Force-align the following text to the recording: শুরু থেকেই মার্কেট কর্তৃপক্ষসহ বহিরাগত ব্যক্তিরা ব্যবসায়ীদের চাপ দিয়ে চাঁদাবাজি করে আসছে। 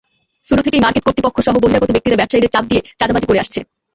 শুরু 0.49 0.61
থেকেই 0.63 0.83
মার্কেট 0.83 1.03
কর্তৃপক্ষসহ 1.05 1.55
বহিরাগত 1.57 1.89
ব্যক্তিরা 1.93 2.19
ব্যবসায়ীদের 2.19 2.53
চাপ 2.53 2.63
দিয়ে 2.69 2.81
চাঁদাবাজি 2.99 3.27
করে 3.27 3.41
আসছে। 3.43 3.59